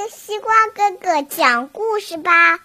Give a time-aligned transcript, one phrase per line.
[0.00, 2.58] 听西瓜哥哥讲故事吧。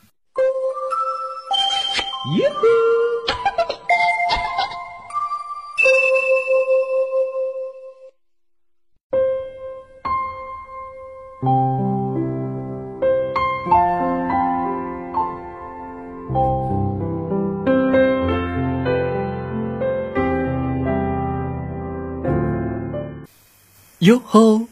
[23.99, 24.67] 哟吼，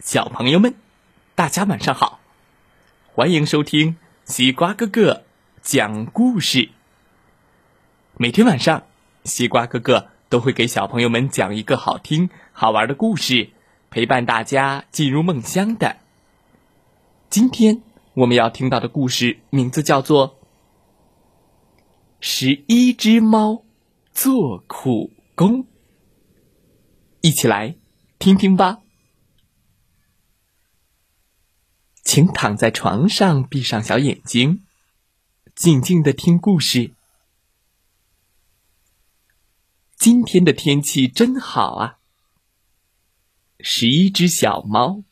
[0.00, 0.74] 小朋友们，
[1.38, 2.18] 大家晚上好！
[3.14, 5.22] 欢迎收听西瓜哥哥
[5.62, 6.70] 讲故事。
[8.16, 8.88] 每天晚上，
[9.22, 13.50] 西瓜哥哥都会给小朋友们讲一个好听、好玩的故事，
[13.88, 15.98] 陪伴大家进入梦乡的。
[17.30, 17.82] 今天
[18.14, 20.30] 我们要听到的故事名字叫做
[22.18, 23.62] 《十一只猫
[24.10, 25.62] 做苦工》，
[27.20, 27.76] 一起来。
[28.18, 28.78] 听听吧，
[32.08, 34.64] 请躺在床上，闭上小眼睛，
[35.54, 36.94] 静静的听故事。
[39.94, 41.98] 今天的天气真好啊！
[43.60, 45.02] 十一只小猫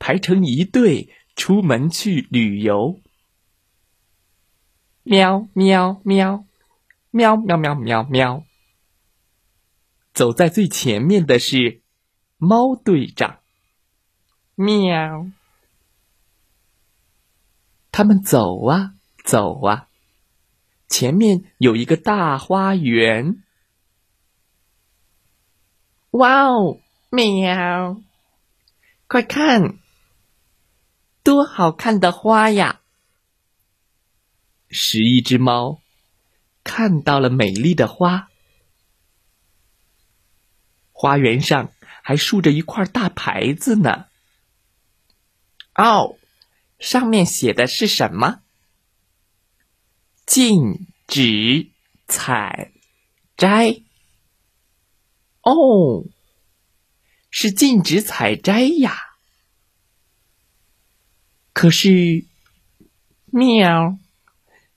[0.00, 3.00] 排成一队出门去旅游。
[5.04, 6.44] 喵喵喵，
[7.12, 8.44] 喵喵喵喵喵。
[10.12, 11.80] 走在最前面的是。
[12.38, 13.38] 猫队长，
[14.56, 15.30] 喵！
[17.98, 19.88] 他们走啊走啊，
[20.88, 23.42] 前面有一个大花园。
[26.12, 26.78] 哇哦，
[27.10, 28.00] 喵！
[29.08, 29.80] 快看，
[31.24, 32.82] 多好看的花呀！
[34.68, 35.82] 十一只猫
[36.62, 38.28] 看到了美丽的花，
[40.92, 41.72] 花园上。
[42.04, 44.06] 还竖着一块大牌子呢。
[45.74, 46.16] 哦，
[46.78, 48.42] 上面写的是什么？
[50.24, 51.70] 禁止
[52.06, 52.72] 采
[53.36, 53.82] 摘。
[55.42, 56.04] 哦，
[57.30, 58.94] 是禁止采摘呀。
[61.52, 62.26] 可是，
[63.26, 63.98] 喵，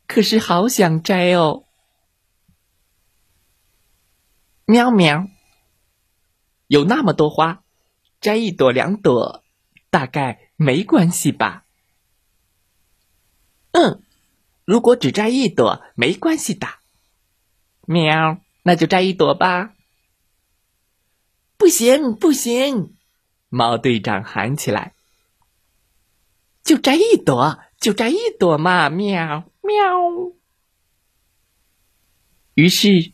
[0.07, 1.65] 可是好想摘哦。
[4.65, 5.27] 喵喵。
[6.67, 7.63] 有那么多花，
[8.21, 9.43] 摘一朵两朵，
[9.89, 11.65] 大概没关系吧。
[13.71, 14.03] 嗯，
[14.65, 16.67] 如果只摘一朵，没关系的。
[17.87, 19.73] 喵，那就摘一朵吧。
[21.57, 22.95] 不行，不行！
[23.49, 24.93] 猫队长喊起来
[26.63, 30.33] ：“就摘一朵，就摘一朵嘛！”喵喵。
[32.53, 33.11] 于是，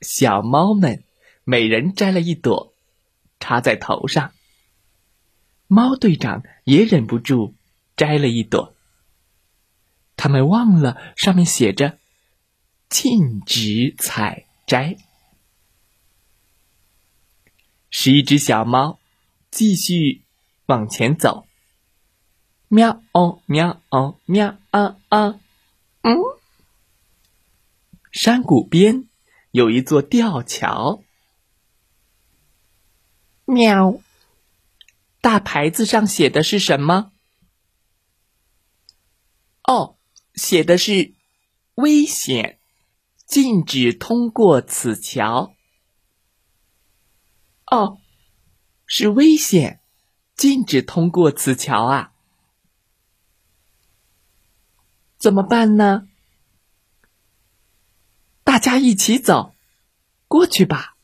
[0.00, 1.04] 小猫们
[1.44, 2.72] 每人摘了一朵。
[3.40, 4.32] 插在头上，
[5.66, 7.56] 猫队长也忍不住
[7.96, 8.71] 摘了一朵。
[10.22, 11.98] 他们忘了上面写着
[12.88, 14.96] “禁止采摘”。
[17.90, 19.00] 十一只小猫
[19.50, 20.22] 继续
[20.66, 21.48] 往前走，
[22.68, 25.40] 喵哦喵哦喵啊啊！
[26.02, 26.16] 嗯，
[28.12, 29.08] 山谷边
[29.50, 31.02] 有一座吊桥。
[33.44, 34.00] 喵！
[35.20, 37.10] 大牌子上写的是什么？
[39.64, 39.96] 哦，
[40.34, 41.14] 写的是
[41.76, 42.58] “危险，
[43.26, 45.54] 禁止通过此桥”。
[47.66, 47.98] 哦，
[48.86, 49.80] 是危险，
[50.34, 52.12] 禁止通过此桥啊！
[55.18, 56.08] 怎么办呢？
[58.44, 59.54] 大家一起走
[60.28, 60.96] 过去吧，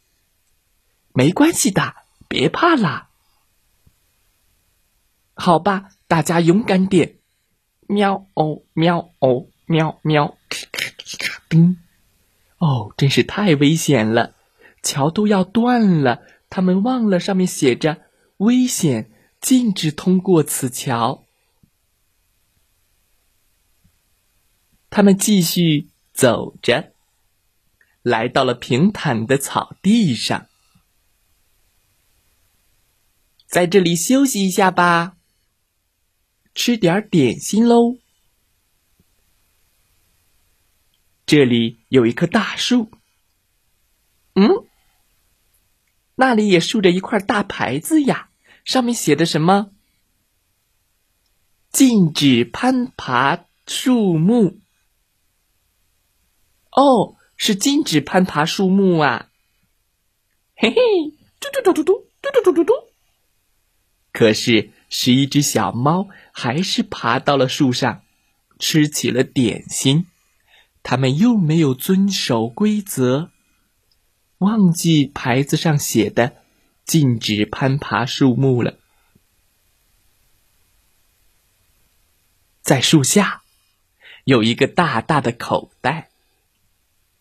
[1.13, 1.97] 没关系的。
[2.29, 3.09] 别怕啦，
[5.33, 7.18] 好吧，大家勇敢点！
[7.89, 11.79] 喵哦，喵哦，喵喵，咔咔咔咔叮！
[12.59, 14.35] 哦，真是太危险了，
[14.83, 18.03] 桥都要断了，他们忘了上面写着
[18.39, 21.25] “危险，禁止通过此桥”。
[24.91, 26.93] 他们继续走着，
[28.03, 30.47] 来到了平坦的草地上。
[33.47, 35.18] 在这里休息一下吧，
[36.59, 37.99] 吃点点心喽。
[41.25, 42.91] 这里有一棵大树，
[44.35, 44.67] 嗯，
[46.17, 48.31] 那里也竖着一块大牌子呀，
[48.65, 49.71] 上面写的什么？
[51.71, 54.59] 禁止攀爬树木。
[56.73, 59.31] 哦，是禁止攀爬树木啊！
[60.57, 60.77] 嘿嘿，
[61.39, 62.73] 嘟嘟嘟嘟嘟嘟嘟嘟嘟嘟。
[64.13, 68.03] 可是十一只小猫还是爬到了树上，
[68.59, 70.07] 吃起了点心。
[70.83, 73.31] 他们又没有遵守规则，
[74.39, 76.37] 忘记牌子上写的
[76.87, 78.79] 禁止攀爬树木了。
[82.63, 83.43] 在树下
[84.25, 86.09] 有一个大大的口袋，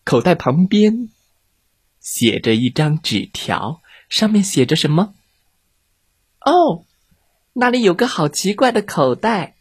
[0.04, 1.10] 口袋旁边
[2.00, 5.14] 写着一张纸条，上面写着什么？
[6.40, 6.86] 哦，
[7.60, 9.56] 那里有个好奇怪的口袋，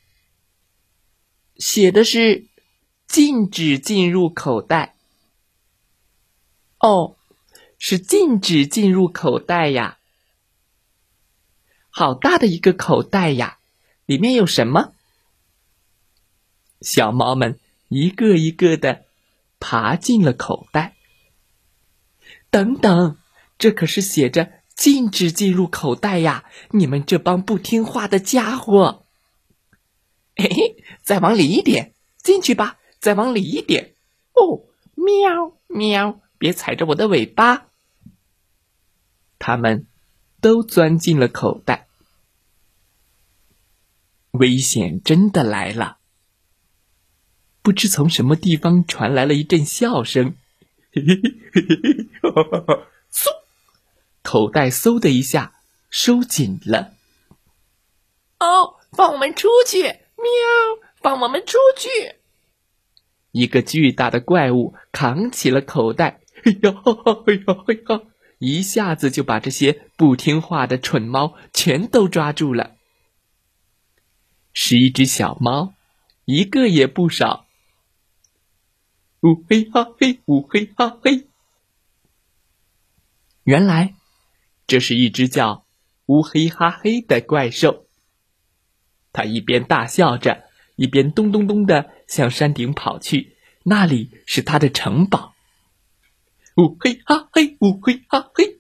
[1.56, 2.46] 写的是
[3.10, 4.96] “禁止进入口袋”。
[6.78, 7.16] 哦，
[7.80, 9.98] 是禁止进入口袋呀！
[11.90, 13.58] 好大的一个口袋呀，
[14.06, 14.94] 里面有什么？
[16.82, 19.06] 小猫们一个一个的
[19.60, 20.96] 爬进了口袋。
[22.52, 23.18] 等等，
[23.58, 26.46] 这可是写着“禁止进入口袋”呀！
[26.72, 29.06] 你们这帮不听话的家伙！
[30.36, 32.78] 嘿嘿，再往里一点，进去吧！
[33.00, 33.96] 再往里一点。
[34.34, 34.64] 哦，
[34.94, 37.66] 喵喵，别踩着我的尾巴。
[39.40, 39.88] 他们
[40.40, 41.88] 都钻进了口袋。
[44.32, 45.98] 危险真的来了！
[47.64, 50.36] 不知从什么地方传来了一阵笑声，
[50.94, 52.88] 嘿嘿嘿嘿嘿，哈哈哈！
[54.28, 55.54] 嗖，口袋嗖的一下
[55.90, 56.92] 收紧了。
[58.40, 59.84] 哦，放我们出去！
[59.84, 59.98] 喵，
[61.02, 62.18] 放我们出去！
[63.32, 66.76] 一个巨大的怪物扛起了口袋，哎呀，
[67.26, 68.02] 哎呀，哎呀！
[68.40, 72.76] 一下子就把这些不听话的蠢猫全都抓住了。
[74.54, 75.74] 十一只小猫，
[76.26, 77.46] 一个也不少。
[79.22, 81.28] 乌黑哈黑，乌黑哈嘿。
[83.44, 83.96] 原来，
[84.68, 85.66] 这是一只叫
[86.08, 87.88] 乌黑哈黑的怪兽。
[89.14, 90.44] 它一边大笑着，
[90.76, 93.38] 一边咚咚咚的向山顶跑去。
[93.64, 95.34] 那里是它的城堡。
[96.58, 98.60] 乌黑哈黑，乌黑哈黑。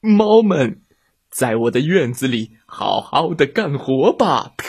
[0.00, 0.82] 猫们，
[1.30, 4.54] 在我的院子里好好的干活吧！
[4.56, 4.66] 啪，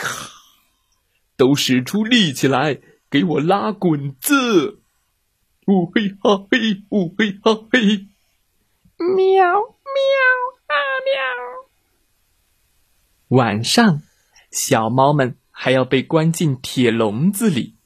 [1.36, 2.80] 都使出力气来。
[3.10, 4.82] 给我拉滚子！
[5.68, 8.08] 乌黑哈黑，乌黑哈黑，
[8.98, 10.02] 喵喵
[10.66, 10.74] 啊
[11.04, 11.68] 喵！
[13.28, 14.02] 晚上，
[14.50, 17.76] 小猫们还要被关进铁笼子里。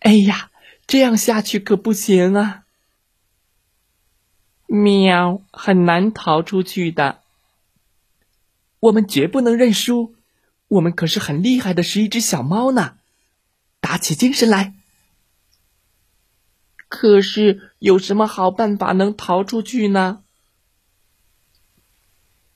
[0.00, 0.50] 哎呀，
[0.86, 2.64] 这样下去可不行啊！
[4.66, 7.22] 喵，很难逃出去的。
[8.80, 10.14] 我们绝不能认输。
[10.68, 12.98] 我们可是很厉害的十一只小猫呢，
[13.80, 14.74] 打起精神来！
[16.88, 20.22] 可是有什么好办法能逃出去呢？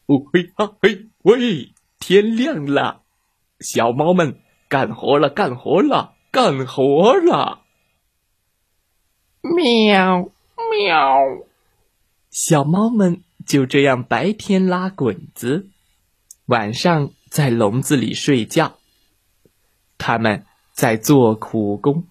[0.07, 3.03] 哦嘿哈嘿喂，天亮了，
[3.61, 7.63] 小猫们干活了，干活了，干活了！
[9.43, 10.31] 喵
[10.73, 11.17] 喵，
[12.31, 15.69] 小猫们就这样白天拉滚子，
[16.47, 17.13] 晚上。
[17.31, 18.81] 在笼子里睡觉，
[19.99, 22.09] 他们在做苦工。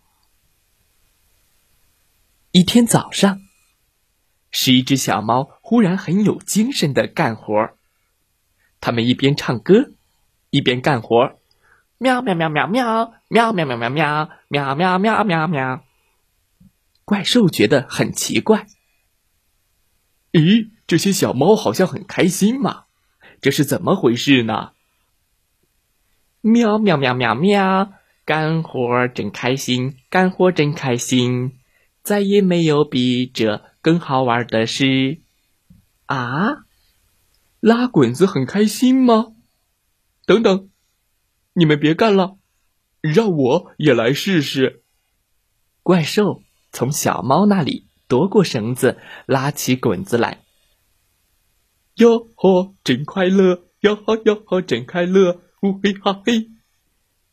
[2.52, 3.42] 一天早上，
[4.50, 7.76] 是一只小猫忽然很有精神的干活儿。
[8.82, 9.92] 它们一边唱歌，
[10.50, 11.40] 一边干活
[12.00, 15.84] 喵喵喵喵喵喵喵喵喵喵喵喵喵喵喵。
[17.06, 18.66] 怪兽觉得很奇怪。
[20.32, 22.86] 咦，这些小猫好像很开心嘛？
[23.42, 24.72] 这是怎么回事呢？
[26.42, 27.94] 喵喵喵喵喵！
[28.26, 31.59] 干活真开心，干活真开心，
[32.04, 35.22] 再也没有比这更好玩的事
[36.06, 36.66] 啊！
[37.60, 39.34] 拉滚子很开心吗？
[40.26, 40.70] 等等，
[41.54, 42.38] 你们别干了，
[43.02, 44.84] 让我也来试试。
[45.84, 46.42] 怪兽
[46.72, 50.44] 从小猫那里夺过绳子，拉起滚子来。
[51.96, 53.66] 哟呵，真快乐！
[53.82, 55.42] 哟呵哟呵，真快乐！
[55.62, 56.50] 乌黑哈黑，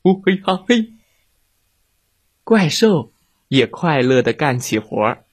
[0.03, 0.93] 乌黑哈黑。
[2.43, 3.13] 怪兽
[3.49, 5.25] 也快乐的干起活儿。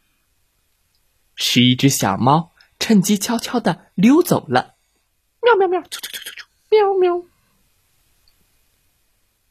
[1.35, 4.75] 十一只小猫趁机悄悄的溜走了。
[5.41, 7.25] 喵喵喵，啾啾啾啾啾，喵喵。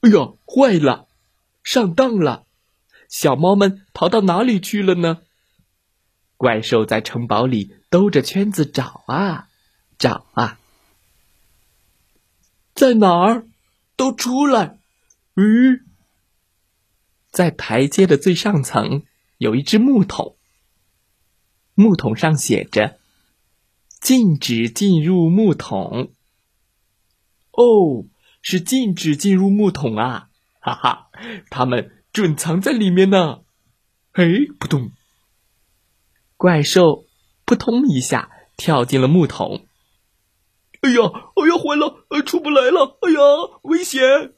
[0.00, 1.06] 哎呀，坏了，
[1.62, 2.44] 上当了！
[3.08, 5.22] 小猫们逃到哪里去了呢？
[6.36, 9.48] 怪兽在城堡里兜着圈子找啊，
[9.98, 10.58] 找啊。
[12.74, 13.46] 在哪儿？
[13.96, 14.78] 都出来！
[15.34, 15.82] 咦，
[17.32, 19.04] 在台阶的最上层
[19.38, 20.36] 有一只木桶，
[21.74, 22.98] 木桶上写着
[24.00, 26.12] ：“禁止进入木桶。
[27.52, 28.04] 哦，
[28.42, 30.28] 是禁止进入木桶啊！
[30.60, 31.10] 哈哈，
[31.48, 33.40] 他们准藏在里面呢。
[34.12, 34.24] 哎，
[34.58, 34.90] 扑通！
[36.36, 37.06] 怪兽
[37.46, 39.66] 扑通一下跳进了木桶。
[40.82, 42.98] 哎呀，哎呀，坏了，出不来了！
[43.00, 44.34] 哎呀，危险！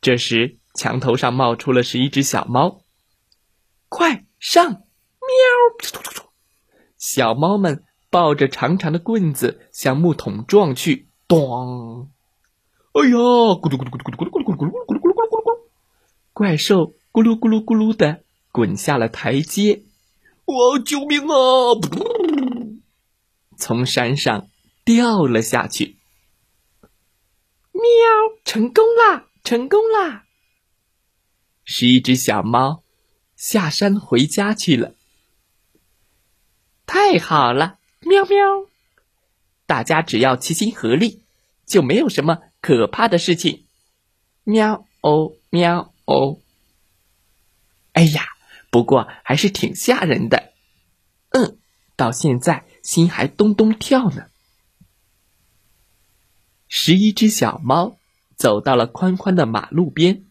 [0.00, 2.82] 这时，墙头上冒出了十一只小猫。
[3.88, 4.64] 快上！
[4.70, 4.78] 喵！
[6.96, 11.08] 小猫们抱着长长的棍子向木桶撞去。
[11.26, 12.12] 咚！
[12.92, 15.58] 哎呀，咕噜咕噜咕噜咕噜咕噜咕噜咕噜咕噜咕噜咕噜咕噜咕噜！
[16.32, 19.82] 怪兽咕噜咕噜咕噜的滚下了台阶。
[20.44, 20.78] 哇！
[20.78, 21.74] 救命啊！
[23.56, 24.46] 从山上
[24.84, 25.96] 掉了下去。
[27.72, 27.82] 喵！
[28.44, 29.26] 成功啦！
[29.42, 30.26] 成功啦！
[31.70, 32.82] 十一只小猫
[33.36, 34.94] 下山回家去了。
[36.86, 37.78] 太好了！
[38.00, 38.38] 喵喵。
[39.66, 41.20] 大家只要齐心合力，
[41.66, 43.66] 就没有什么可怕的事情。
[44.44, 46.38] 喵哦，喵哦。
[47.92, 48.22] 哎呀，
[48.70, 50.54] 不过还是挺吓人的。
[51.28, 51.58] 嗯，
[51.96, 54.28] 到现在心还咚咚跳呢。
[56.66, 57.98] 十一只小猫
[58.36, 60.24] 走到了宽宽的马路边。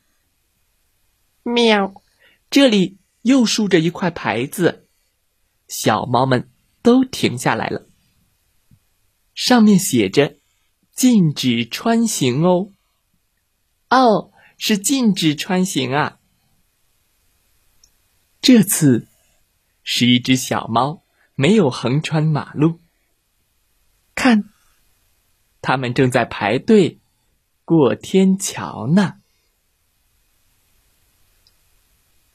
[1.48, 1.94] 喵，
[2.50, 4.86] 这里又竖着一块牌子，
[5.70, 6.50] 小猫们
[6.82, 7.88] 都停下来了。
[9.34, 10.36] 上面写着
[10.94, 12.74] “禁止穿行”哦，
[13.90, 16.20] 哦，是禁止穿行啊。
[18.42, 19.08] 这次，
[19.84, 22.82] 是一只小猫没有横穿马路。
[24.16, 24.50] 看，
[25.62, 27.00] 它们正在排队
[27.64, 29.22] 过天桥呢。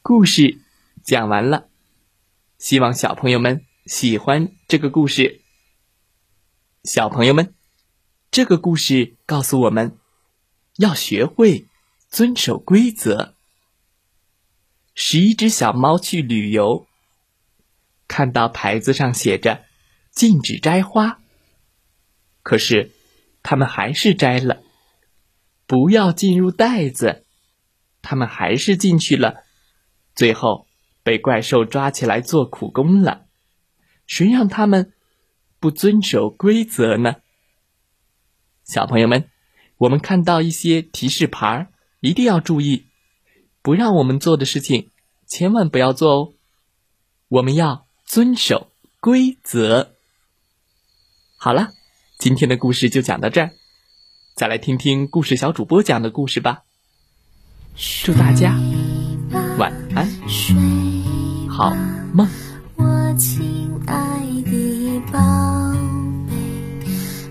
[0.04, 0.58] 故事
[1.04, 1.68] 讲完了，
[2.58, 5.42] 希望小朋友们喜欢这个故事。
[6.82, 7.54] 小朋友们，
[8.32, 9.96] 这个故事告诉我们，
[10.76, 11.68] 要学会
[12.08, 13.36] 遵守规则。
[14.96, 16.88] 十一只小猫去旅游，
[18.08, 19.64] 看到牌子上写着
[20.10, 21.20] “禁止摘花”，
[22.42, 22.90] 可是
[23.44, 24.64] 它们还是摘了。
[25.68, 27.24] 不要进入袋子，
[28.02, 29.41] 它们还是进去了，
[30.22, 30.68] 最后
[31.02, 33.26] 被怪兽抓起来做苦工了。
[34.06, 34.92] 谁让他们？
[35.58, 37.16] 不遵守规则呢，
[38.62, 39.28] 小朋友们，
[39.78, 42.86] 我们看到一些提示牌一定要注意，
[43.62, 44.90] 不让我们做的事情，
[45.26, 46.34] 千万不要做哦。
[47.26, 49.96] 我们要遵守规则。
[51.36, 51.70] 好了，
[52.16, 53.50] 今天的故事就讲到这儿，
[54.36, 56.62] 再来听听故事小主播讲的故事吧。
[58.04, 58.56] 祝大家
[59.62, 60.08] 晚安，
[61.48, 61.72] 好
[62.12, 62.26] 梦。
[62.74, 63.94] 我亲爱
[64.44, 65.20] 的宝
[66.26, 66.34] 贝。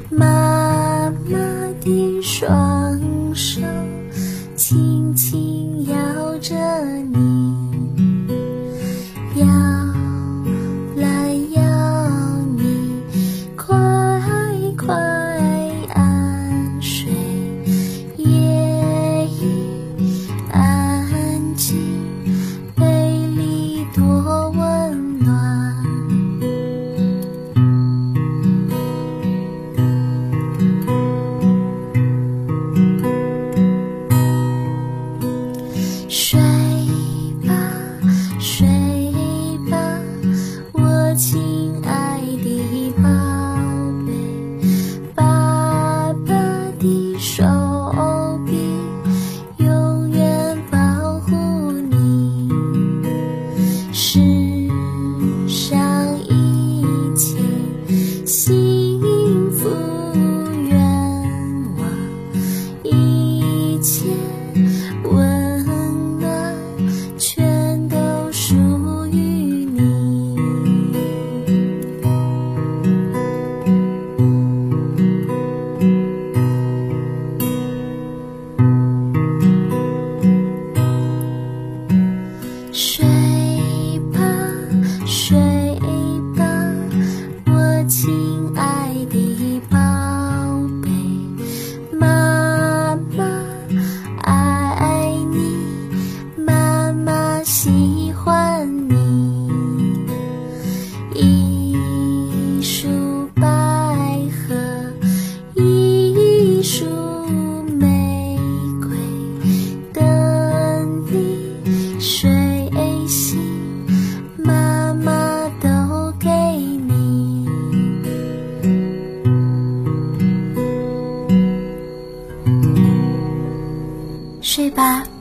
[0.09, 1.38] 妈妈
[1.81, 2.80] 的双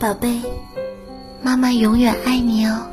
[0.01, 0.41] 宝贝，
[1.43, 2.87] 妈妈永远爱你哦。